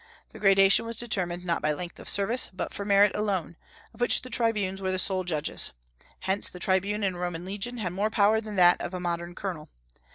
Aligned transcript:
The 0.29 0.39
gradation 0.39 0.87
was 0.87 0.97
determined 0.97 1.45
not 1.45 1.61
by 1.61 1.73
length 1.73 1.99
of 1.99 2.09
service, 2.09 2.49
but 2.51 2.73
for 2.73 2.83
merit 2.83 3.11
alone, 3.15 3.55
of 3.93 4.01
which 4.01 4.23
the 4.23 4.31
tribunes 4.31 4.81
were 4.81 4.89
the 4.91 4.97
sole 4.97 5.23
judges; 5.23 5.73
hence 6.21 6.49
the 6.49 6.57
tribune 6.57 7.03
in 7.03 7.13
a 7.13 7.19
Roman 7.19 7.45
legion 7.45 7.77
had 7.77 7.93
more 7.93 8.09
power 8.09 8.41
than 8.41 8.55
that 8.55 8.81
of 8.81 8.95
a 8.95 8.99
modern 8.99 9.35
colonel. 9.35 9.69